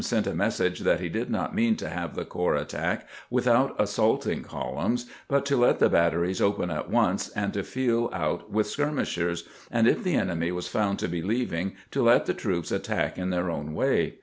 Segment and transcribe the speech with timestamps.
[0.03, 4.41] sent a message that he did not mean to have the corps attack without assaulting
[4.41, 8.65] columns, but to let the bat teries open at once, and to feel out with
[8.65, 13.15] skirmishers, and if the enemy was found to be leaving to let the troops attack
[13.19, 14.15] in their own way.